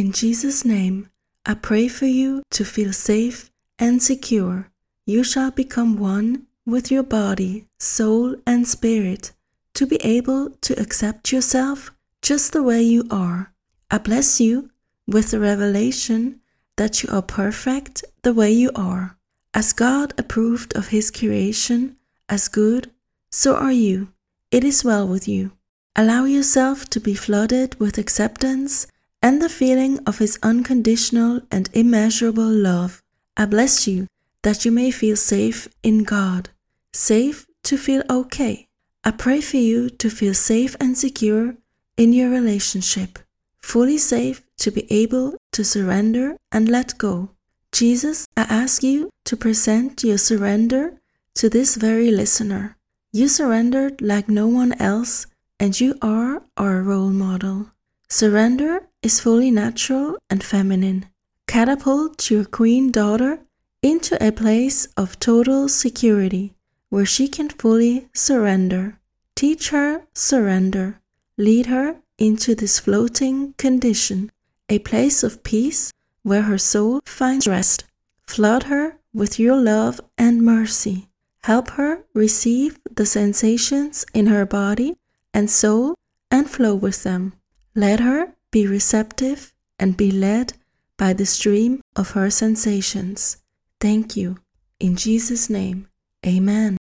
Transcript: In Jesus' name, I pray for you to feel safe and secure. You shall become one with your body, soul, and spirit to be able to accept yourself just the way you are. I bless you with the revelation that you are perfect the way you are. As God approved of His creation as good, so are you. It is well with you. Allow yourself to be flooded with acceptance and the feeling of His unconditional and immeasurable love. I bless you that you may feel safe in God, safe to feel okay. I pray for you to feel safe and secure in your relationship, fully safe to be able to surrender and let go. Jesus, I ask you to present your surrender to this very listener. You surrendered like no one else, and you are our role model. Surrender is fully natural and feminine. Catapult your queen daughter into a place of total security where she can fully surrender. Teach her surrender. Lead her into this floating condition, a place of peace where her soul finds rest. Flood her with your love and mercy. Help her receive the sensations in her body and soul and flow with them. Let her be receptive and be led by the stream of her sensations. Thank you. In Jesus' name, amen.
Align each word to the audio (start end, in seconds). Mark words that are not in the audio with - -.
In 0.00 0.12
Jesus' 0.12 0.64
name, 0.64 1.10
I 1.44 1.52
pray 1.52 1.86
for 1.86 2.06
you 2.06 2.42
to 2.52 2.64
feel 2.64 2.90
safe 2.90 3.50
and 3.78 4.02
secure. 4.02 4.70
You 5.04 5.22
shall 5.22 5.50
become 5.50 5.98
one 5.98 6.46
with 6.64 6.90
your 6.90 7.02
body, 7.02 7.66
soul, 7.78 8.34
and 8.46 8.66
spirit 8.66 9.32
to 9.74 9.84
be 9.86 9.96
able 9.96 10.52
to 10.62 10.72
accept 10.80 11.32
yourself 11.32 11.92
just 12.22 12.54
the 12.54 12.62
way 12.62 12.80
you 12.80 13.04
are. 13.10 13.52
I 13.90 13.98
bless 13.98 14.40
you 14.40 14.70
with 15.06 15.32
the 15.32 15.38
revelation 15.38 16.40
that 16.78 17.02
you 17.02 17.10
are 17.12 17.20
perfect 17.20 18.02
the 18.22 18.32
way 18.32 18.50
you 18.50 18.70
are. 18.74 19.18
As 19.52 19.74
God 19.74 20.14
approved 20.16 20.74
of 20.74 20.88
His 20.88 21.10
creation 21.10 21.98
as 22.26 22.48
good, 22.48 22.90
so 23.30 23.54
are 23.54 23.70
you. 23.86 24.08
It 24.50 24.64
is 24.64 24.82
well 24.82 25.06
with 25.06 25.28
you. 25.28 25.52
Allow 25.94 26.24
yourself 26.24 26.88
to 26.88 27.00
be 27.00 27.12
flooded 27.12 27.78
with 27.78 27.98
acceptance 27.98 28.86
and 29.22 29.40
the 29.40 29.48
feeling 29.48 29.98
of 30.06 30.18
His 30.18 30.38
unconditional 30.42 31.42
and 31.50 31.68
immeasurable 31.72 32.48
love. 32.48 33.02
I 33.36 33.46
bless 33.46 33.86
you 33.86 34.06
that 34.42 34.64
you 34.64 34.72
may 34.72 34.90
feel 34.90 35.16
safe 35.16 35.68
in 35.82 36.04
God, 36.04 36.50
safe 36.92 37.46
to 37.64 37.76
feel 37.76 38.02
okay. 38.10 38.68
I 39.04 39.10
pray 39.10 39.40
for 39.40 39.56
you 39.56 39.90
to 39.90 40.10
feel 40.10 40.34
safe 40.34 40.76
and 40.80 40.96
secure 40.96 41.54
in 41.96 42.12
your 42.12 42.30
relationship, 42.30 43.18
fully 43.60 43.98
safe 43.98 44.42
to 44.58 44.70
be 44.70 44.90
able 44.90 45.36
to 45.52 45.64
surrender 45.64 46.36
and 46.52 46.68
let 46.68 46.98
go. 46.98 47.30
Jesus, 47.72 48.26
I 48.36 48.42
ask 48.42 48.82
you 48.82 49.10
to 49.24 49.36
present 49.36 50.02
your 50.02 50.18
surrender 50.18 51.00
to 51.34 51.48
this 51.48 51.76
very 51.76 52.10
listener. 52.10 52.76
You 53.12 53.28
surrendered 53.28 54.00
like 54.00 54.28
no 54.28 54.46
one 54.48 54.72
else, 54.80 55.26
and 55.58 55.78
you 55.78 55.96
are 56.02 56.42
our 56.56 56.82
role 56.82 57.10
model. 57.10 57.70
Surrender 58.08 58.88
is 59.02 59.20
fully 59.20 59.50
natural 59.50 60.16
and 60.28 60.42
feminine. 60.42 61.06
Catapult 61.46 62.30
your 62.30 62.44
queen 62.44 62.90
daughter 62.90 63.40
into 63.82 64.16
a 64.24 64.30
place 64.30 64.86
of 64.96 65.18
total 65.18 65.68
security 65.68 66.54
where 66.90 67.06
she 67.06 67.28
can 67.28 67.48
fully 67.48 68.08
surrender. 68.12 68.98
Teach 69.34 69.70
her 69.70 70.02
surrender. 70.12 71.00
Lead 71.38 71.66
her 71.66 71.96
into 72.18 72.54
this 72.54 72.78
floating 72.78 73.54
condition, 73.54 74.30
a 74.68 74.78
place 74.80 75.22
of 75.22 75.42
peace 75.42 75.92
where 76.22 76.42
her 76.42 76.58
soul 76.58 77.00
finds 77.04 77.48
rest. 77.48 77.84
Flood 78.26 78.64
her 78.64 78.98
with 79.14 79.38
your 79.38 79.56
love 79.56 80.00
and 80.18 80.42
mercy. 80.42 81.08
Help 81.44 81.70
her 81.70 82.04
receive 82.12 82.78
the 82.94 83.06
sensations 83.06 84.04
in 84.12 84.26
her 84.26 84.44
body 84.44 84.96
and 85.32 85.50
soul 85.50 85.94
and 86.30 86.50
flow 86.50 86.74
with 86.74 87.02
them. 87.02 87.32
Let 87.74 88.00
her 88.00 88.34
be 88.50 88.66
receptive 88.66 89.52
and 89.78 89.96
be 89.96 90.10
led 90.10 90.54
by 90.96 91.12
the 91.12 91.26
stream 91.26 91.80
of 91.96 92.10
her 92.10 92.30
sensations. 92.30 93.38
Thank 93.80 94.16
you. 94.16 94.38
In 94.78 94.96
Jesus' 94.96 95.48
name, 95.48 95.88
amen. 96.26 96.76